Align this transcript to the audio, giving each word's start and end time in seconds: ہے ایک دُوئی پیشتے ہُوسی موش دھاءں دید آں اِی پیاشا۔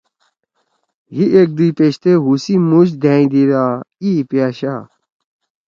ہے 1.15 1.23
ایک 1.35 1.49
دُوئی 1.55 1.69
پیشتے 1.77 2.11
ہُوسی 2.23 2.55
موش 2.69 2.87
دھاءں 3.01 3.25
دید 3.31 3.51
آں 3.61 3.73
اِی 4.03 4.11
پیاشا۔ 4.29 4.73